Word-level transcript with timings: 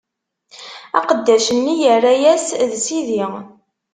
Aqeddac-nni 0.97 1.73
yerra-yas: 1.81 2.45
D 2.69 2.71
sidi! 2.85 3.23